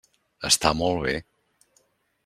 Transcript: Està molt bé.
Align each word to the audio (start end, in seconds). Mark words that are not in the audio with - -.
Està 0.49 0.71
molt 0.79 1.03
bé. 1.05 1.13